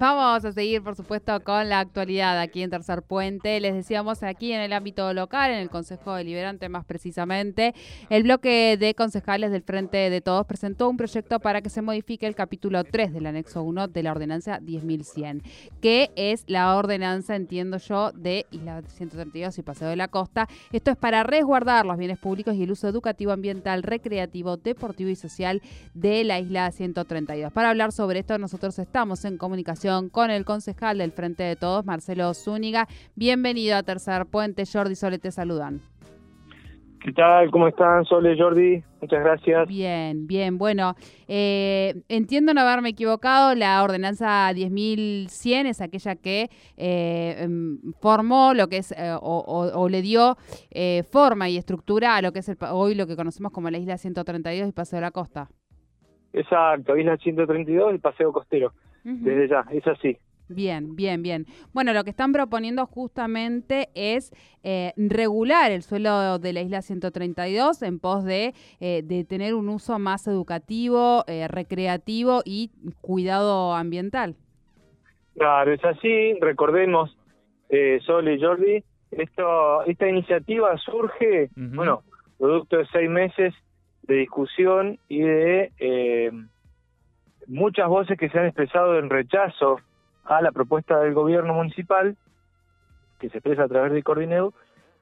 Vamos 0.00 0.44
a 0.44 0.52
seguir, 0.52 0.80
por 0.80 0.94
supuesto, 0.94 1.40
con 1.42 1.68
la 1.68 1.80
actualidad 1.80 2.38
aquí 2.38 2.62
en 2.62 2.70
Tercer 2.70 3.02
Puente. 3.02 3.58
Les 3.58 3.74
decíamos 3.74 4.22
aquí 4.22 4.52
en 4.52 4.60
el 4.60 4.72
ámbito 4.72 5.12
local, 5.12 5.50
en 5.50 5.58
el 5.58 5.70
Consejo 5.70 6.14
Deliberante 6.14 6.68
más 6.68 6.84
precisamente, 6.84 7.74
el 8.08 8.22
bloque 8.22 8.76
de 8.78 8.94
concejales 8.94 9.50
del 9.50 9.62
Frente 9.62 9.96
de 10.08 10.20
Todos 10.20 10.46
presentó 10.46 10.88
un 10.88 10.96
proyecto 10.96 11.40
para 11.40 11.62
que 11.62 11.68
se 11.68 11.82
modifique 11.82 12.28
el 12.28 12.36
capítulo 12.36 12.84
3 12.84 13.12
del 13.12 13.26
anexo 13.26 13.64
1 13.64 13.88
de 13.88 14.02
la 14.04 14.12
ordenanza 14.12 14.60
10.100, 14.60 15.42
que 15.80 16.12
es 16.14 16.44
la 16.46 16.76
ordenanza, 16.76 17.34
entiendo 17.34 17.78
yo, 17.78 18.12
de 18.12 18.46
Isla 18.52 18.82
132 18.86 19.58
y 19.58 19.62
Paseo 19.62 19.88
de 19.88 19.96
la 19.96 20.06
Costa. 20.06 20.46
Esto 20.70 20.92
es 20.92 20.96
para 20.96 21.24
resguardar 21.24 21.84
los 21.84 21.98
bienes 21.98 22.18
públicos 22.18 22.54
y 22.54 22.62
el 22.62 22.70
uso 22.70 22.86
educativo, 22.86 23.32
ambiental, 23.32 23.82
recreativo, 23.82 24.58
deportivo 24.58 25.10
y 25.10 25.16
social 25.16 25.60
de 25.94 26.22
la 26.22 26.38
Isla 26.38 26.70
132. 26.70 27.52
Para 27.52 27.70
hablar 27.70 27.90
sobre 27.90 28.20
esto, 28.20 28.38
nosotros 28.38 28.78
estamos 28.78 29.24
en 29.24 29.38
comunicación 29.38 29.87
con 30.12 30.30
el 30.30 30.44
concejal 30.44 30.98
del 30.98 31.12
Frente 31.12 31.42
de 31.42 31.56
Todos, 31.56 31.86
Marcelo 31.86 32.34
Zúñiga. 32.34 32.86
Bienvenido 33.16 33.74
a 33.74 33.82
Tercer 33.82 34.26
Puente. 34.26 34.64
Jordi 34.70 34.94
Sole 34.94 35.18
te 35.18 35.30
saludan. 35.30 35.80
¿Qué 37.02 37.12
tal? 37.12 37.50
¿Cómo 37.50 37.68
están, 37.68 38.04
Sole, 38.04 38.36
Jordi? 38.38 38.82
Muchas 39.00 39.20
gracias. 39.24 39.66
Bien, 39.66 40.26
bien. 40.26 40.58
Bueno, 40.58 40.94
eh, 41.26 42.02
entiendo 42.08 42.52
no 42.52 42.60
haberme 42.60 42.90
equivocado. 42.90 43.54
La 43.54 43.82
ordenanza 43.82 44.52
10.100 44.52 45.66
es 45.68 45.80
aquella 45.80 46.16
que 46.16 46.50
eh, 46.76 47.36
em, 47.38 47.78
formó 48.02 48.52
lo 48.52 48.68
que 48.68 48.78
es, 48.78 48.92
eh, 48.92 49.16
o, 49.18 49.88
le 49.88 50.02
dio 50.02 50.36
forma 51.10 51.48
y 51.48 51.56
estructura 51.56 52.16
a 52.16 52.20
lo 52.20 52.32
que 52.32 52.40
es 52.40 52.56
hoy 52.70 52.94
lo 52.94 53.06
que 53.06 53.16
conocemos 53.16 53.52
como 53.52 53.70
la 53.70 53.78
Isla 53.78 53.96
132 53.96 54.68
y 54.68 54.72
Paseo 54.72 54.98
de 54.98 55.00
la 55.00 55.10
Costa. 55.12 55.48
Exacto, 56.34 56.94
Isla 56.94 57.16
132 57.16 57.94
y 57.94 57.98
Paseo 57.98 58.32
Costero 58.32 58.74
desde 59.08 59.48
ya, 59.48 59.64
es 59.70 59.86
así. 59.86 60.18
Bien, 60.48 60.96
bien, 60.96 61.22
bien. 61.22 61.46
Bueno, 61.74 61.92
lo 61.92 62.04
que 62.04 62.10
están 62.10 62.32
proponiendo 62.32 62.86
justamente 62.86 63.90
es 63.94 64.32
eh, 64.62 64.92
regular 64.96 65.70
el 65.70 65.82
suelo 65.82 66.38
de 66.38 66.52
la 66.54 66.62
isla 66.62 66.80
132 66.80 67.82
en 67.82 67.98
pos 67.98 68.24
de, 68.24 68.54
eh, 68.80 69.02
de 69.04 69.24
tener 69.24 69.54
un 69.54 69.68
uso 69.68 69.98
más 69.98 70.26
educativo, 70.26 71.24
eh, 71.26 71.48
recreativo 71.48 72.40
y 72.46 72.70
cuidado 73.02 73.74
ambiental. 73.74 74.36
Claro, 75.36 75.72
es 75.72 75.84
así. 75.84 76.34
Recordemos, 76.40 77.16
eh, 77.68 78.00
Sol 78.06 78.28
y 78.30 78.40
Jordi, 78.40 78.82
esto, 79.10 79.84
esta 79.84 80.08
iniciativa 80.08 80.76
surge, 80.78 81.50
bueno, 81.56 82.02
producto 82.38 82.78
de 82.78 82.86
seis 82.86 83.10
meses 83.10 83.54
de 84.02 84.14
discusión 84.16 84.98
y 85.08 85.20
de 85.20 85.72
muchas 87.48 87.88
voces 87.88 88.18
que 88.18 88.28
se 88.28 88.38
han 88.38 88.46
expresado 88.46 88.98
en 88.98 89.10
rechazo 89.10 89.80
a 90.24 90.40
la 90.42 90.52
propuesta 90.52 91.00
del 91.00 91.14
gobierno 91.14 91.54
municipal, 91.54 92.16
que 93.18 93.30
se 93.30 93.38
expresa 93.38 93.64
a 93.64 93.68
través 93.68 93.92
de 93.92 94.02
Cordineu, 94.02 94.52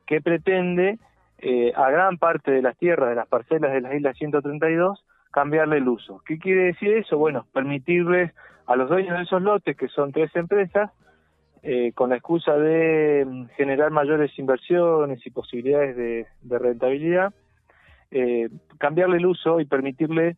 que 0.06 0.20
pretende 0.20 0.98
eh, 1.38 1.72
a 1.74 1.90
gran 1.90 2.16
parte 2.16 2.52
de 2.52 2.62
las 2.62 2.78
tierras, 2.78 3.10
de 3.10 3.16
las 3.16 3.26
parcelas 3.26 3.72
de 3.72 3.80
la 3.80 3.94
isla 3.94 4.14
132, 4.14 5.04
cambiarle 5.32 5.78
el 5.78 5.88
uso. 5.88 6.22
¿Qué 6.24 6.38
quiere 6.38 6.62
decir 6.62 6.94
eso? 6.94 7.18
Bueno, 7.18 7.46
permitirles 7.52 8.32
a 8.66 8.76
los 8.76 8.88
dueños 8.88 9.16
de 9.18 9.24
esos 9.24 9.42
lotes, 9.42 9.76
que 9.76 9.88
son 9.88 10.12
tres 10.12 10.34
empresas, 10.34 10.90
eh, 11.62 11.92
con 11.94 12.10
la 12.10 12.16
excusa 12.16 12.56
de 12.56 13.24
mm, 13.26 13.46
generar 13.56 13.90
mayores 13.90 14.30
inversiones 14.38 15.26
y 15.26 15.30
posibilidades 15.30 15.96
de, 15.96 16.58
rentabilidad, 16.58 17.34
eh, 18.12 18.48
cambiarle 18.78 19.16
el 19.16 19.26
uso 19.26 19.60
y 19.60 19.64
permitirle 19.64 20.36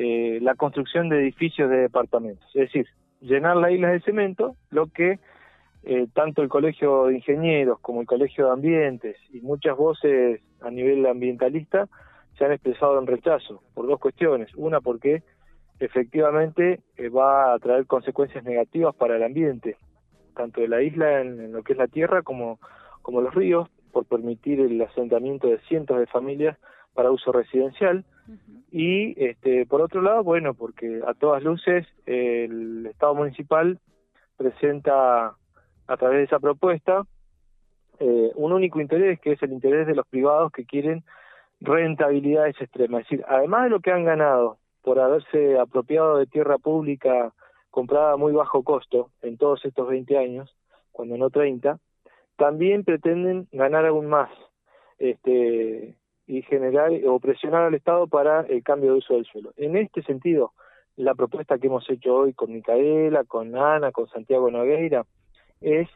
eh, 0.00 0.38
la 0.40 0.54
construcción 0.54 1.08
de 1.08 1.18
edificios 1.18 1.68
de 1.68 1.78
departamentos. 1.78 2.46
Es 2.54 2.70
decir, 2.70 2.86
llenar 3.20 3.56
la 3.56 3.72
isla 3.72 3.88
de 3.88 4.00
cemento, 4.00 4.54
lo 4.70 4.86
que 4.86 5.18
eh, 5.82 6.06
tanto 6.14 6.40
el 6.40 6.48
Colegio 6.48 7.06
de 7.06 7.16
Ingenieros 7.16 7.80
como 7.80 8.00
el 8.00 8.06
Colegio 8.06 8.46
de 8.46 8.52
Ambientes 8.52 9.16
y 9.32 9.40
muchas 9.40 9.76
voces 9.76 10.40
a 10.60 10.70
nivel 10.70 11.04
ambientalista 11.04 11.88
se 12.36 12.44
han 12.44 12.52
expresado 12.52 12.96
en 13.00 13.08
rechazo 13.08 13.60
por 13.74 13.88
dos 13.88 13.98
cuestiones. 13.98 14.54
Una, 14.54 14.80
porque 14.80 15.24
efectivamente 15.80 16.78
eh, 16.96 17.08
va 17.08 17.52
a 17.52 17.58
traer 17.58 17.86
consecuencias 17.86 18.44
negativas 18.44 18.94
para 18.94 19.16
el 19.16 19.24
ambiente, 19.24 19.78
tanto 20.36 20.60
de 20.60 20.68
la 20.68 20.80
isla 20.80 21.22
en, 21.22 21.50
lo 21.50 21.64
que 21.64 21.72
es 21.72 21.78
la 21.78 21.88
tierra 21.88 22.22
como, 22.22 22.60
como 23.02 23.20
los 23.20 23.34
ríos, 23.34 23.68
por 23.90 24.04
permitir 24.04 24.60
el 24.60 24.80
asentamiento 24.80 25.48
de 25.48 25.58
cientos 25.66 25.98
de 25.98 26.06
familias 26.06 26.56
para 26.94 27.10
uso 27.10 27.32
residencial. 27.32 28.04
Y 28.70 29.14
este, 29.24 29.66
por 29.66 29.80
otro 29.80 30.02
lado, 30.02 30.22
bueno, 30.22 30.54
porque 30.54 31.00
a 31.06 31.14
todas 31.14 31.42
luces 31.42 31.86
el 32.06 32.86
Estado 32.86 33.14
municipal 33.14 33.78
presenta 34.36 35.34
a 35.86 35.96
través 35.96 36.18
de 36.18 36.24
esa 36.24 36.38
propuesta 36.38 37.04
eh, 38.00 38.30
un 38.36 38.52
único 38.52 38.80
interés, 38.80 39.18
que 39.20 39.32
es 39.32 39.42
el 39.42 39.52
interés 39.52 39.86
de 39.86 39.94
los 39.94 40.06
privados 40.06 40.52
que 40.52 40.64
quieren 40.64 41.04
rentabilidades 41.60 42.60
extremas. 42.60 43.02
Es 43.02 43.08
decir, 43.08 43.24
además 43.28 43.64
de 43.64 43.70
lo 43.70 43.80
que 43.80 43.90
han 43.90 44.04
ganado 44.04 44.58
por 44.82 45.00
haberse 45.00 45.58
apropiado 45.58 46.18
de 46.18 46.26
tierra 46.26 46.58
pública 46.58 47.32
comprada 47.70 48.12
a 48.12 48.16
muy 48.16 48.32
bajo 48.32 48.62
costo 48.62 49.10
en 49.22 49.36
todos 49.36 49.64
estos 49.64 49.88
20 49.88 50.16
años, 50.16 50.54
cuando 50.92 51.16
no 51.16 51.30
30, 51.30 51.78
también 52.36 52.84
pretenden 52.84 53.48
ganar 53.50 53.84
aún 53.86 54.06
más. 54.06 54.30
Este, 54.98 55.96
y 56.28 56.42
generar 56.42 56.92
o 57.06 57.18
presionar 57.18 57.62
al 57.62 57.74
Estado 57.74 58.06
para 58.06 58.42
el 58.42 58.62
cambio 58.62 58.92
de 58.92 58.98
uso 58.98 59.14
del 59.14 59.24
suelo. 59.24 59.52
En 59.56 59.76
este 59.76 60.02
sentido, 60.02 60.52
la 60.94 61.14
propuesta 61.14 61.58
que 61.58 61.68
hemos 61.68 61.88
hecho 61.88 62.14
hoy 62.14 62.34
con 62.34 62.52
Micaela, 62.52 63.24
con 63.24 63.56
Ana, 63.56 63.90
con 63.92 64.08
Santiago 64.08 64.50
Nogueira, 64.50 65.06
es 65.62 65.88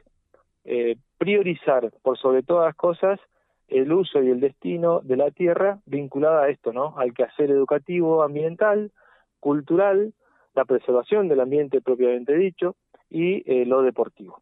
eh, 0.64 0.96
priorizar 1.18 1.92
por 2.02 2.18
sobre 2.18 2.42
todas 2.42 2.66
las 2.66 2.76
cosas 2.76 3.20
el 3.68 3.92
uso 3.92 4.22
y 4.22 4.30
el 4.30 4.40
destino 4.40 5.00
de 5.00 5.16
la 5.16 5.30
tierra 5.30 5.80
vinculada 5.86 6.44
a 6.44 6.48
esto, 6.48 6.72
¿no? 6.72 6.96
Al 6.96 7.12
quehacer 7.12 7.50
educativo, 7.50 8.22
ambiental, 8.22 8.90
cultural, 9.38 10.14
la 10.54 10.64
preservación 10.64 11.28
del 11.28 11.40
ambiente 11.40 11.80
propiamente 11.80 12.34
dicho 12.36 12.76
y 13.10 13.42
eh, 13.50 13.66
lo 13.66 13.82
deportivo. 13.82 14.40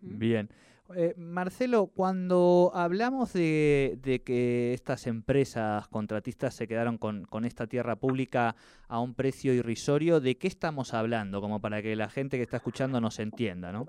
Bien. 0.00 0.48
Eh, 0.96 1.14
Marcelo, 1.16 1.88
cuando 1.94 2.70
hablamos 2.74 3.32
de, 3.32 4.22
que 4.24 4.72
estas 4.72 5.06
empresas 5.06 5.88
contratistas 5.88 6.54
se 6.54 6.68
quedaron 6.68 6.98
con, 6.98 7.44
esta 7.44 7.66
tierra 7.66 7.96
pública 7.96 8.54
a 8.88 9.00
un 9.00 9.14
precio 9.14 9.52
irrisorio, 9.52 10.20
¿de 10.20 10.36
qué 10.36 10.46
estamos 10.46 10.94
hablando? 10.94 11.40
Como 11.40 11.60
para 11.60 11.82
que 11.82 11.96
la 11.96 12.08
gente 12.08 12.36
que 12.36 12.42
está 12.42 12.58
escuchando 12.58 13.00
nos 13.00 13.18
entienda, 13.18 13.72
¿no? 13.72 13.86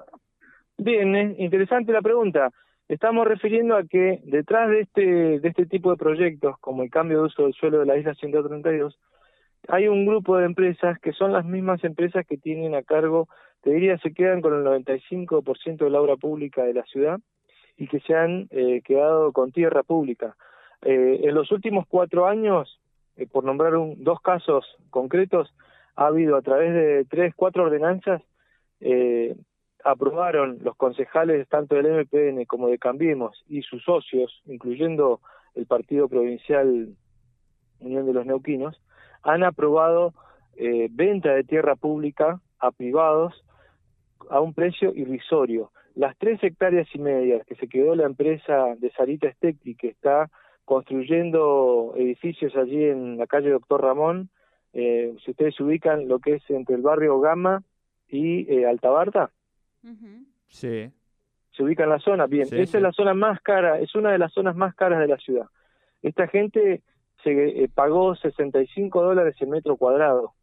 Bien, 0.77 1.15
es 1.15 1.39
interesante 1.39 1.91
la 1.91 2.01
pregunta. 2.01 2.49
Estamos 2.87 3.27
refiriendo 3.27 3.75
a 3.75 3.83
que 3.83 4.19
detrás 4.25 4.69
de 4.69 4.81
este, 4.81 5.39
de 5.39 5.47
este 5.47 5.65
tipo 5.65 5.91
de 5.91 5.97
proyectos, 5.97 6.57
como 6.59 6.83
el 6.83 6.89
cambio 6.89 7.19
de 7.19 7.25
uso 7.25 7.43
del 7.43 7.53
suelo 7.53 7.79
de 7.79 7.85
la 7.85 7.97
isla 7.97 8.13
132, 8.13 8.99
hay 9.67 9.87
un 9.87 10.05
grupo 10.05 10.37
de 10.37 10.45
empresas 10.45 10.99
que 10.99 11.13
son 11.13 11.33
las 11.33 11.45
mismas 11.45 11.83
empresas 11.83 12.25
que 12.27 12.37
tienen 12.37 12.75
a 12.75 12.83
cargo 12.83 13.27
te 13.65 13.71
diría 13.71 13.97
se 13.97 14.13
quedan 14.13 14.41
con 14.41 14.53
el 14.53 14.63
95% 14.63 15.77
de 15.77 15.89
la 15.89 15.99
obra 15.99 16.17
pública 16.17 16.63
de 16.63 16.75
la 16.75 16.83
ciudad 16.83 17.19
y 17.75 17.87
que 17.87 17.99
se 18.01 18.13
han 18.13 18.47
eh, 18.51 18.83
quedado 18.83 19.33
con 19.33 19.51
tierra 19.51 19.81
pública. 19.81 20.37
Eh, 20.83 21.21
en 21.23 21.33
los 21.33 21.51
últimos 21.51 21.87
cuatro 21.87 22.27
años, 22.27 22.79
eh, 23.15 23.25
por 23.25 23.43
nombrar 23.43 23.73
dos 23.97 24.21
casos 24.21 24.67
concretos, 24.91 25.51
ha 25.95 26.05
habido 26.05 26.35
a 26.35 26.43
través 26.43 26.75
de 26.75 27.05
tres, 27.05 27.33
cuatro 27.35 27.63
ordenanzas, 27.63 28.21
aprobaron 29.83 30.59
los 30.61 30.75
concejales 30.75 31.47
tanto 31.47 31.73
del 31.73 32.05
MPN 32.05 32.45
como 32.45 32.67
de 32.67 32.77
Cambiemos 32.77 33.43
y 33.47 33.63
sus 33.63 33.83
socios, 33.83 34.43
incluyendo 34.45 35.21
el 35.55 35.65
Partido 35.65 36.07
Provincial 36.07 36.89
Unión 37.79 38.05
de 38.05 38.13
los 38.13 38.27
Neuquinos, 38.27 38.79
han 39.23 39.43
aprobado 39.43 40.13
venta 40.91 41.33
de 41.33 41.43
tierra 41.45 41.75
pública 41.75 42.41
a 42.59 42.71
privados 42.71 43.44
a 44.29 44.39
un 44.39 44.53
precio 44.53 44.93
irrisorio. 44.95 45.71
Las 45.95 46.17
tres 46.17 46.43
hectáreas 46.43 46.87
y 46.93 46.99
media 46.99 47.41
que 47.47 47.55
se 47.55 47.67
quedó 47.67 47.95
la 47.95 48.05
empresa 48.05 48.75
de 48.77 48.91
Sarita 48.91 49.31
Stecti, 49.31 49.75
que 49.75 49.87
está 49.89 50.29
construyendo 50.65 51.93
edificios 51.95 52.55
allí 52.55 52.83
en 52.83 53.17
la 53.17 53.27
calle 53.27 53.49
Doctor 53.49 53.81
Ramón, 53.81 54.29
eh, 54.73 55.15
si 55.23 55.31
ustedes 55.31 55.55
se 55.55 55.63
ubican 55.63 56.07
lo 56.07 56.19
que 56.19 56.35
es 56.35 56.49
entre 56.49 56.75
el 56.75 56.81
barrio 56.81 57.19
Gama 57.19 57.63
y 58.09 58.51
eh, 58.51 58.65
Altabarta. 58.65 59.31
Sí. 60.47 60.91
Se 61.51 61.63
ubica 61.63 61.83
en 61.83 61.89
la 61.89 61.99
zona, 61.99 62.25
bien, 62.25 62.47
esa 62.51 62.77
es 62.77 62.81
la 62.81 62.91
zona 62.91 63.13
más 63.13 63.39
cara, 63.41 63.79
es 63.79 63.95
una 63.95 64.11
de 64.11 64.17
las 64.17 64.33
zonas 64.33 64.55
más 64.55 64.75
caras 64.75 64.99
de 64.99 65.07
la 65.07 65.17
ciudad. 65.17 65.47
Esta 66.01 66.27
gente 66.27 66.81
se 67.23 67.63
eh, 67.63 67.69
pagó 67.73 68.15
65 68.15 69.01
dólares 69.01 69.35
el 69.39 69.47
metro 69.47 69.77
cuadrado 69.77 70.33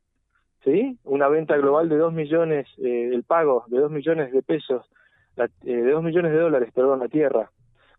¿sí? 0.65 0.99
Una 1.05 1.29
venta 1.29 1.57
global 1.57 1.89
de 1.89 1.97
2 1.97 2.13
millones, 2.13 2.67
eh, 2.79 3.11
el 3.13 3.25
pago 3.25 3.65
de 3.69 3.79
2 3.79 3.91
millones 3.91 4.33
de 4.33 4.43
pesos, 4.43 4.89
eh, 5.37 5.49
de 5.65 5.91
2 5.91 6.03
millones 6.03 6.33
de 6.33 6.39
dólares, 6.39 6.71
perdón, 6.75 7.01
la 7.01 7.09
tierra, 7.09 7.51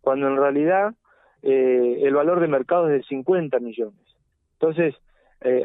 cuando 0.02 0.28
en 0.28 0.38
realidad 0.38 0.94
eh, 1.42 2.02
el 2.04 2.14
valor 2.14 2.40
de 2.40 2.48
mercado 2.48 2.90
es 2.90 3.02
de 3.02 3.04
50 3.04 3.60
millones. 3.60 4.00
Entonces, 4.54 4.96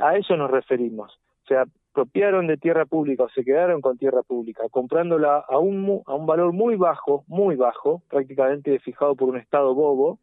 a 0.00 0.16
eso 0.16 0.36
nos 0.36 0.50
referimos. 0.50 1.20
O 1.44 1.46
sea, 1.46 1.64
apropiaron 1.92 2.46
de 2.46 2.56
tierra 2.56 2.84
pública 2.84 3.24
o 3.24 3.28
se 3.28 3.44
quedaron 3.44 3.80
con 3.80 3.98
tierra 3.98 4.22
pública, 4.22 4.64
comprándola 4.70 5.38
a 5.38 5.58
un, 5.58 6.02
a 6.06 6.14
un 6.14 6.26
valor 6.26 6.52
muy 6.52 6.76
bajo, 6.76 7.24
muy 7.26 7.56
bajo, 7.56 8.02
prácticamente 8.08 8.78
fijado 8.80 9.16
por 9.16 9.28
un 9.28 9.36
Estado 9.36 9.74
bobo, 9.74 10.18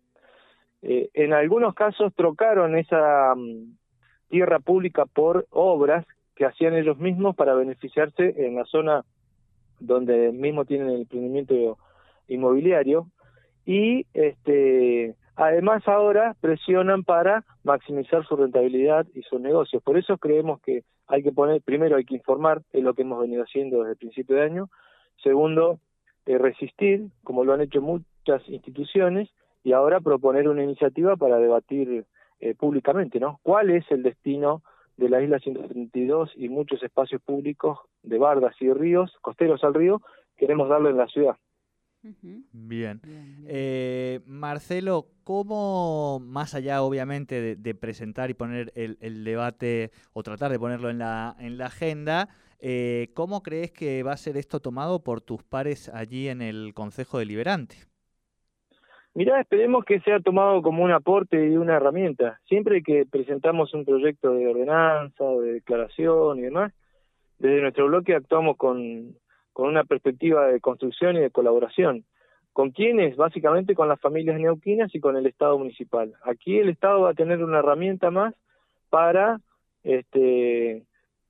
eh, 0.81 1.09
en 1.13 1.33
algunos 1.33 1.73
casos 1.73 2.13
trocaron 2.13 2.77
esa 2.77 3.33
mm, 3.35 3.75
tierra 4.29 4.59
pública 4.59 5.05
por 5.05 5.47
obras 5.49 6.05
que 6.35 6.45
hacían 6.45 6.75
ellos 6.75 6.97
mismos 6.97 7.35
para 7.35 7.53
beneficiarse 7.53 8.33
en 8.45 8.55
la 8.55 8.65
zona 8.65 9.03
donde 9.79 10.31
mismo 10.31 10.65
tienen 10.65 10.89
el 10.89 11.01
emprendimiento 11.01 11.77
inmobiliario 12.27 13.07
y 13.65 14.05
este 14.13 15.15
además 15.35 15.87
ahora 15.87 16.35
presionan 16.39 17.03
para 17.03 17.43
maximizar 17.63 18.25
su 18.25 18.35
rentabilidad 18.35 19.05
y 19.13 19.21
sus 19.23 19.41
negocios. 19.41 19.83
Por 19.83 19.97
eso 19.97 20.17
creemos 20.17 20.61
que 20.61 20.83
hay 21.07 21.23
que 21.23 21.31
poner, 21.31 21.61
primero 21.61 21.97
hay 21.97 22.05
que 22.05 22.15
informar, 22.15 22.61
es 22.71 22.83
lo 22.83 22.93
que 22.93 23.01
hemos 23.01 23.19
venido 23.19 23.43
haciendo 23.43 23.79
desde 23.79 23.91
el 23.91 23.97
principio 23.97 24.37
de 24.37 24.43
año, 24.43 24.69
segundo, 25.21 25.79
eh, 26.25 26.37
resistir, 26.37 27.07
como 27.23 27.43
lo 27.43 27.53
han 27.53 27.61
hecho 27.61 27.81
muchas 27.81 28.47
instituciones, 28.47 29.29
y 29.63 29.73
ahora 29.73 29.99
proponer 29.99 30.47
una 30.47 30.63
iniciativa 30.63 31.15
para 31.15 31.37
debatir 31.37 32.05
eh, 32.39 32.55
públicamente, 32.55 33.19
¿no? 33.19 33.39
¿Cuál 33.43 33.71
es 33.71 33.83
el 33.91 34.03
destino 34.03 34.61
de 34.97 35.09
la 35.09 35.21
isla 35.21 35.39
132 35.39 36.31
y 36.35 36.49
muchos 36.49 36.81
espacios 36.83 37.21
públicos 37.21 37.79
de 38.03 38.17
bardas 38.17 38.55
y 38.61 38.71
ríos, 38.71 39.13
costeros 39.21 39.63
al 39.63 39.73
río, 39.73 40.01
queremos 40.37 40.69
darle 40.69 40.89
en 40.89 40.97
la 40.97 41.07
ciudad? 41.07 41.35
Bien. 42.51 43.01
Eh, 43.47 44.19
Marcelo, 44.27 45.07
¿cómo, 45.23 46.19
más 46.19 46.53
allá 46.53 46.83
obviamente 46.83 47.55
de, 47.55 47.75
presentar 47.75 48.29
y 48.29 48.35
poner 48.35 48.71
el, 48.75 49.23
debate 49.23 49.91
o 50.13 50.21
tratar 50.21 50.51
de 50.51 50.59
ponerlo 50.59 50.91
en 50.91 50.99
la, 50.99 51.35
en 51.39 51.57
la 51.57 51.65
agenda, 51.65 52.29
eh, 52.59 53.11
¿cómo 53.15 53.41
crees 53.41 53.71
que 53.71 54.03
va 54.03 54.13
a 54.13 54.17
ser 54.17 54.37
esto 54.37 54.59
tomado 54.59 55.03
por 55.03 55.21
tus 55.21 55.43
pares 55.43 55.89
allí 55.89 56.29
en 56.29 56.41
el 56.41 56.73
Consejo 56.73 57.17
Deliberante? 57.17 57.75
Mirá, 59.15 59.39
esperemos 59.39 59.85
que 59.85 60.01
sea 60.01 60.19
tomado 60.19 60.61
como 60.61 60.83
un 60.83 60.91
aporte 60.91 61.47
y 61.47 61.55
una 61.55 61.77
herramienta. 61.77 62.41
Siempre 62.49 62.83
que 62.83 63.05
presentamos 63.05 63.73
un 63.73 63.85
proyecto 63.85 64.33
de 64.33 64.45
ordenanza 64.45 65.23
de 65.23 65.53
declaración 65.53 66.37
y 66.37 66.41
demás, 66.41 66.73
desde 67.39 67.61
nuestro 67.61 67.87
bloque 67.87 68.13
actuamos 68.13 68.57
con, 68.57 69.15
con 69.53 69.69
una 69.69 69.85
perspectiva 69.85 70.47
de 70.47 70.59
construcción 70.59 71.15
y 71.15 71.21
de 71.21 71.31
colaboración. 71.31 72.03
¿Con 72.51 72.71
quiénes? 72.71 73.15
Básicamente 73.15 73.73
con 73.73 73.87
las 73.87 74.01
familias 74.01 74.37
neuquinas 74.37 74.93
y 74.93 74.99
con 74.99 75.15
el 75.15 75.27
Estado 75.27 75.57
municipal. 75.57 76.13
Aquí 76.23 76.59
el 76.59 76.67
Estado 76.67 76.99
va 76.99 77.11
a 77.11 77.15
tener 77.15 77.41
una 77.41 77.59
herramienta 77.59 78.11
más 78.11 78.35
para 78.89 79.39
este, 79.85 80.83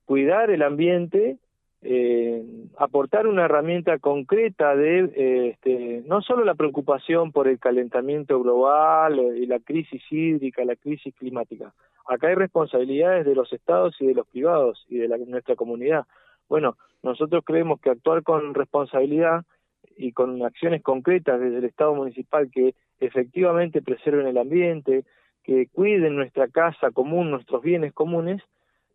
cuidar 0.06 0.50
el 0.50 0.62
ambiente 0.62 1.38
eh, 1.82 2.42
aportar 2.78 3.26
una 3.26 3.44
herramienta 3.44 3.98
concreta 3.98 4.74
de 4.74 5.10
eh, 5.14 5.48
este, 5.50 6.02
no 6.06 6.22
solo 6.22 6.44
la 6.44 6.54
preocupación 6.54 7.32
por 7.32 7.48
el 7.48 7.58
calentamiento 7.58 8.40
global 8.42 9.18
eh, 9.18 9.38
y 9.38 9.46
la 9.46 9.60
crisis 9.60 10.02
hídrica, 10.10 10.64
la 10.64 10.76
crisis 10.76 11.14
climática. 11.14 11.74
Acá 12.06 12.28
hay 12.28 12.34
responsabilidades 12.34 13.26
de 13.26 13.34
los 13.34 13.52
estados 13.52 13.94
y 14.00 14.06
de 14.06 14.14
los 14.14 14.26
privados 14.28 14.84
y 14.88 14.98
de 14.98 15.08
la, 15.08 15.18
nuestra 15.18 15.54
comunidad. 15.54 16.06
Bueno, 16.48 16.76
nosotros 17.02 17.44
creemos 17.44 17.80
que 17.80 17.90
actuar 17.90 18.22
con 18.22 18.54
responsabilidad 18.54 19.44
y 19.96 20.12
con 20.12 20.42
acciones 20.44 20.82
concretas 20.82 21.40
desde 21.40 21.58
el 21.58 21.64
Estado 21.64 21.94
municipal 21.94 22.50
que 22.50 22.74
efectivamente 23.00 23.82
preserven 23.82 24.26
el 24.26 24.38
ambiente, 24.38 25.04
que 25.42 25.68
cuiden 25.68 26.16
nuestra 26.16 26.48
casa 26.48 26.90
común, 26.90 27.30
nuestros 27.30 27.62
bienes 27.62 27.92
comunes, 27.92 28.42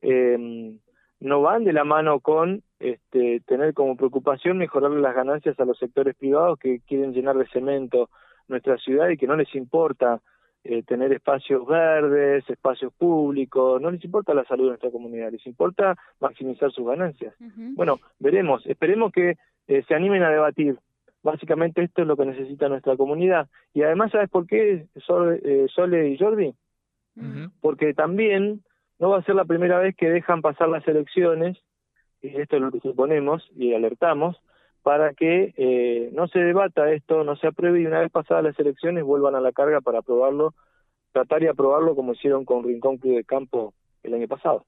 eh, 0.02 0.78
no 1.22 1.42
van 1.42 1.64
de 1.64 1.72
la 1.72 1.84
mano 1.84 2.20
con 2.20 2.64
este, 2.80 3.42
tener 3.46 3.74
como 3.74 3.96
preocupación 3.96 4.58
mejorar 4.58 4.92
las 4.92 5.16
ganancias 5.16 5.58
a 5.60 5.66
los 5.66 5.78
sectores 5.78 6.16
privados 6.16 6.60
que 6.60 6.82
quieren 6.82 7.14
llenar 7.14 7.38
de 7.38 7.48
cemento 7.48 8.10
nuestra 8.48 8.78
ciudad 8.78 9.08
y 9.10 9.18
que 9.18 9.28
no 9.28 9.36
les 9.36 9.54
importa 9.56 10.20
eh, 10.64 10.84
tener 10.84 11.14
espacios 11.14 11.66
verdes, 11.66 12.48
espacios 12.50 12.92
públicos, 12.94 13.80
no 13.80 13.92
les 13.92 14.04
importa 14.04 14.34
la 14.34 14.46
salud 14.46 14.64
de 14.66 14.70
nuestra 14.70 14.90
comunidad, 14.90 15.32
les 15.32 15.46
importa 15.46 15.96
maximizar 16.20 16.72
sus 16.72 16.86
ganancias. 16.86 17.36
Bueno, 17.76 18.00
veremos, 18.20 18.66
esperemos 18.66 19.12
que 19.12 19.38
eh, 19.68 19.84
se 19.88 19.96
animen 19.96 20.24
a 20.24 20.30
debatir. 20.30 20.78
Básicamente 21.24 21.84
esto 21.84 22.02
es 22.02 22.08
lo 22.08 22.18
que 22.18 22.26
necesita 22.26 22.68
nuestra 22.68 22.98
comunidad. 22.98 23.48
Y 23.76 23.84
además, 23.84 24.12
¿sabes 24.12 24.30
por 24.30 24.48
qué, 24.48 24.88
eh, 24.96 25.68
Sole 25.70 26.10
y 26.10 26.18
Jordi? 26.18 26.54
Porque 27.62 27.94
también 27.94 28.64
no 29.02 29.10
va 29.10 29.18
a 29.18 29.24
ser 29.24 29.34
la 29.34 29.46
primera 29.46 29.80
vez 29.80 29.96
que 29.96 30.12
dejan 30.12 30.44
pasar 30.44 30.70
las 30.70 30.88
elecciones, 30.88 31.58
y 32.22 32.28
esto 32.40 32.58
es 32.58 32.62
lo 32.62 32.72
que 32.72 32.80
suponemos 32.82 33.50
y 33.56 33.74
alertamos, 33.74 34.40
para 34.84 35.16
que 35.16 35.56
eh, 35.58 36.12
no 36.14 36.28
se 36.28 36.38
debata 36.38 36.92
esto, 36.92 37.24
no 37.24 37.36
se 37.36 37.48
apruebe 37.48 37.82
y 37.82 37.88
una 37.88 38.02
vez 38.02 38.12
pasadas 38.12 38.44
las 38.44 38.60
elecciones 38.60 39.04
vuelvan 39.04 39.34
a 39.34 39.42
la 39.42 39.52
carga 39.54 39.82
para 39.82 40.00
aprobarlo, 40.00 40.54
tratar 41.14 41.42
y 41.42 41.48
aprobarlo 41.48 41.96
como 41.96 42.14
hicieron 42.14 42.46
con 42.46 42.64
Rincón 42.64 42.98
Club 42.98 43.16
de 43.16 43.24
Campo 43.24 43.74
el 44.04 44.14
año 44.14 44.28
pasado. 44.28 44.66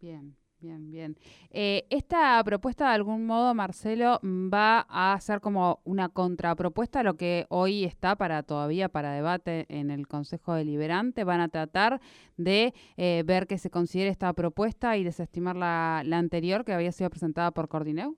Bien. 0.00 0.34
Bien, 0.62 0.90
bien. 0.90 1.16
Eh, 1.50 1.86
esta 1.88 2.42
propuesta, 2.44 2.88
de 2.88 2.94
algún 2.94 3.24
modo, 3.24 3.54
Marcelo, 3.54 4.20
va 4.22 4.84
a 4.90 5.18
ser 5.18 5.40
como 5.40 5.80
una 5.84 6.10
contrapropuesta 6.10 7.00
a 7.00 7.02
lo 7.02 7.14
que 7.14 7.46
hoy 7.48 7.84
está 7.84 8.14
para 8.16 8.42
todavía 8.42 8.90
para 8.90 9.12
debate 9.12 9.64
en 9.70 9.90
el 9.90 10.06
Consejo 10.06 10.52
Deliberante. 10.52 11.24
Van 11.24 11.40
a 11.40 11.48
tratar 11.48 12.00
de 12.36 12.74
eh, 12.98 13.22
ver 13.24 13.46
que 13.46 13.56
se 13.56 13.70
considere 13.70 14.10
esta 14.10 14.30
propuesta 14.34 14.98
y 14.98 15.04
desestimar 15.04 15.56
la, 15.56 16.02
la 16.04 16.18
anterior 16.18 16.66
que 16.66 16.74
había 16.74 16.92
sido 16.92 17.08
presentada 17.08 17.52
por 17.52 17.68
Cordineu. 17.68 18.16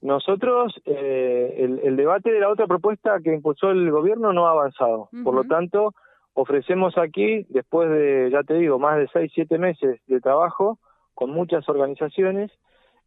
Nosotros, 0.00 0.80
eh, 0.86 1.54
el, 1.58 1.80
el, 1.80 1.96
debate 1.96 2.32
de 2.32 2.40
la 2.40 2.48
otra 2.48 2.66
propuesta 2.66 3.20
que 3.22 3.34
impulsó 3.34 3.70
el 3.70 3.90
gobierno 3.90 4.32
no 4.32 4.46
ha 4.46 4.52
avanzado. 4.52 5.10
Por 5.22 5.34
lo 5.34 5.44
tanto, 5.44 5.92
ofrecemos 6.32 6.96
aquí, 6.96 7.44
después 7.50 7.90
de, 7.90 8.30
ya 8.32 8.42
te 8.42 8.54
digo, 8.54 8.78
más 8.78 8.96
de 8.96 9.06
seis, 9.12 9.30
siete 9.34 9.58
meses 9.58 10.00
de 10.06 10.20
trabajo, 10.20 10.78
con 11.14 11.30
muchas 11.30 11.68
organizaciones, 11.68 12.50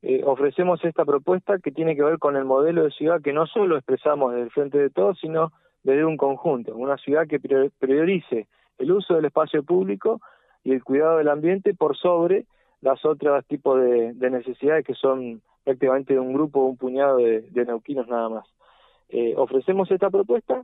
eh, 0.02 0.24
ofrecemos 0.25 0.84
esta 0.84 1.06
propuesta 1.06 1.60
que 1.60 1.72
tiene 1.72 1.96
que 1.96 2.04
ver 2.04 2.19
con 2.19 2.36
el 2.36 2.46
modelo 2.46 2.84
de 2.84 2.92
ciudad 2.92 3.22
que 3.22 3.34
no 3.34 3.48
solo 3.48 3.78
expresamos 3.78 4.31
desde 4.31 4.44
el 4.44 4.52
Frente 4.52 4.78
de 4.78 4.90
Todos, 4.90 5.18
sino 5.19 5.52
desde 5.84 6.06
un 6.06 6.18
conjunto, 6.18 6.75
una 6.75 6.98
ciudad 6.98 7.28
que 7.28 7.40
priorice 7.40 8.48
el 8.78 8.92
uso 8.92 9.16
del 9.16 9.25
espacio 9.25 9.63
público 9.63 10.22
y 10.63 10.74
el 10.74 10.84
cuidado 10.84 11.18
del 11.18 11.30
ambiente 11.30 11.74
por 11.74 11.96
sobre 11.96 12.46
las 12.81 13.04
otras 13.06 13.46
tipos 13.46 13.80
de, 13.81 14.13
necesidades 14.30 14.86
que 14.86 14.94
son 14.94 15.42
prácticamente 15.63 16.13
de 16.13 16.19
un 16.19 16.34
grupo, 16.34 16.66
un 16.66 16.78
puñado 16.78 17.18
de, 17.18 17.42
de 17.42 17.66
neuquinos 17.66 18.07
nada 18.07 18.30
más. 18.30 18.46
Eh, 19.09 19.33
ofrecemos 19.38 19.90
esta 19.92 20.09
propuesta, 20.09 20.64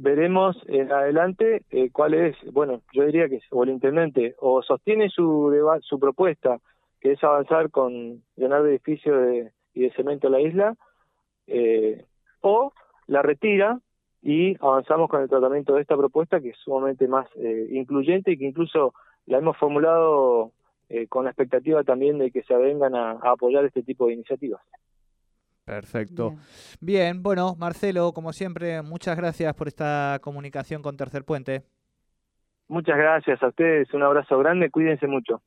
veremos 0.00 0.56
en 0.68 0.92
adelante 0.92 1.62
eh, 1.70 1.90
cuál 1.90 2.14
es, 2.14 2.36
bueno, 2.52 2.82
yo 2.92 3.04
diría 3.04 3.28
que 3.28 3.40
o 3.50 3.64
el 3.64 3.70
intendente 3.70 4.34
o 4.38 4.62
sostiene 4.62 5.08
su 5.10 5.52
su 5.82 5.98
propuesta, 5.98 6.58
que 7.00 7.12
es 7.12 7.24
avanzar 7.24 7.70
con 7.70 8.22
llenar 8.36 8.62
de 8.62 8.70
edificios 8.70 9.20
de, 9.20 9.52
y 9.74 9.82
de 9.82 9.92
cemento 9.92 10.28
la 10.28 10.40
isla, 10.40 10.76
eh, 11.48 12.04
o 12.40 12.72
la 13.06 13.22
retira 13.22 13.80
y 14.22 14.56
avanzamos 14.60 15.08
con 15.08 15.22
el 15.22 15.28
tratamiento 15.28 15.74
de 15.74 15.82
esta 15.82 15.96
propuesta 15.96 16.40
que 16.40 16.50
es 16.50 16.58
sumamente 16.58 17.08
más 17.08 17.26
eh, 17.36 17.68
incluyente 17.70 18.32
y 18.32 18.38
que 18.38 18.46
incluso 18.46 18.94
la 19.26 19.38
hemos 19.38 19.56
formulado 19.56 20.52
con 21.10 21.24
la 21.24 21.30
expectativa 21.32 21.84
también 21.84 22.16
de 22.16 22.30
que 22.30 22.42
se 22.44 22.56
vengan 22.56 22.94
a 22.94 23.10
apoyar 23.22 23.62
este 23.66 23.82
tipo 23.82 24.06
de 24.06 24.14
iniciativas. 24.14 24.62
Perfecto. 25.68 26.34
Bien. 26.80 27.22
bueno, 27.22 27.54
Marcelo, 27.58 28.12
como 28.12 28.32
siempre, 28.32 28.80
muchas 28.80 29.18
gracias 29.18 29.52
por 29.54 29.68
esta 29.68 30.18
comunicación 30.22 30.80
con 30.80 30.96
Tercer 30.96 31.24
Puente. 31.24 31.62
Muchas 32.68 32.96
gracias 32.96 33.42
a 33.42 33.48
ustedes, 33.48 33.92
un 33.92 34.02
abrazo 34.02 34.38
grande, 34.38 34.70
cuídense 34.70 35.06
mucho. 35.06 35.42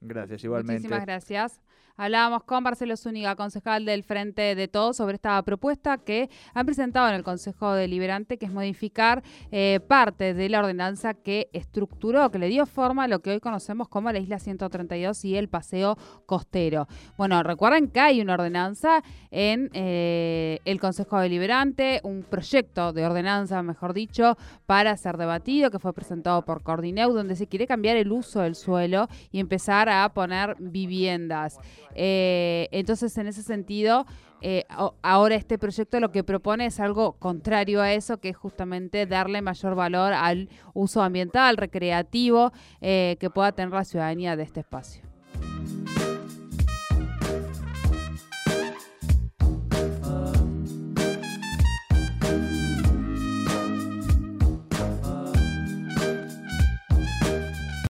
Gracias, 0.00 0.42
igualmente. 0.42 0.82
Muchísimas 0.82 1.06
gracias. 1.06 1.62
Hablábamos 1.96 2.44
con 2.44 2.62
Marcelo 2.62 2.96
Zúñiga, 2.96 3.36
concejal 3.36 3.84
del 3.84 4.02
Frente 4.02 4.54
de 4.54 4.66
Todos, 4.66 4.96
sobre 4.96 5.16
esta 5.16 5.40
propuesta 5.42 5.98
que 5.98 6.30
han 6.54 6.64
presentado 6.64 7.08
en 7.08 7.14
el 7.14 7.22
Consejo 7.22 7.74
Deliberante, 7.74 8.38
que 8.38 8.46
es 8.46 8.52
modificar 8.52 9.22
eh, 9.50 9.78
parte 9.86 10.32
de 10.32 10.48
la 10.48 10.60
ordenanza 10.60 11.14
que 11.14 11.50
estructuró, 11.52 12.30
que 12.30 12.38
le 12.38 12.48
dio 12.48 12.64
forma 12.64 13.04
a 13.04 13.08
lo 13.08 13.20
que 13.20 13.30
hoy 13.30 13.40
conocemos 13.40 13.88
como 13.88 14.10
la 14.10 14.18
Isla 14.18 14.38
132 14.38 15.24
y 15.26 15.36
el 15.36 15.48
Paseo 15.48 15.98
Costero. 16.24 16.88
Bueno, 17.18 17.42
recuerden 17.42 17.88
que 17.88 18.00
hay 18.00 18.20
una 18.20 18.34
ordenanza 18.34 19.02
en 19.30 19.70
eh, 19.74 20.60
el 20.64 20.80
Consejo 20.80 21.20
Deliberante, 21.20 22.00
un 22.04 22.22
proyecto 22.22 22.92
de 22.92 23.04
ordenanza, 23.04 23.62
mejor 23.62 23.92
dicho, 23.92 24.38
para 24.66 24.96
ser 24.96 25.18
debatido, 25.18 25.70
que 25.70 25.78
fue 25.78 25.92
presentado 25.92 26.42
por 26.44 26.62
Cordineu, 26.62 27.12
donde 27.12 27.36
se 27.36 27.46
quiere 27.46 27.66
cambiar 27.66 27.96
el 27.96 28.10
uso 28.10 28.40
del 28.40 28.54
suelo 28.54 29.08
y 29.30 29.40
empezar 29.40 29.90
a 29.90 30.08
poner 30.14 30.56
viviendas. 30.58 31.58
Eh, 31.94 32.68
entonces, 32.72 33.16
en 33.18 33.26
ese 33.26 33.42
sentido, 33.42 34.06
eh, 34.40 34.64
ahora 35.02 35.36
este 35.36 35.56
proyecto 35.56 36.00
lo 36.00 36.10
que 36.10 36.24
propone 36.24 36.66
es 36.66 36.80
algo 36.80 37.12
contrario 37.12 37.80
a 37.80 37.92
eso, 37.92 38.18
que 38.18 38.30
es 38.30 38.36
justamente 38.36 39.06
darle 39.06 39.40
mayor 39.40 39.76
valor 39.76 40.12
al 40.12 40.48
uso 40.74 41.02
ambiental, 41.02 41.56
recreativo, 41.56 42.52
eh, 42.80 43.16
que 43.20 43.30
pueda 43.30 43.52
tener 43.52 43.72
la 43.72 43.84
ciudadanía 43.84 44.34
de 44.34 44.42
este 44.42 44.60
espacio. 44.60 45.11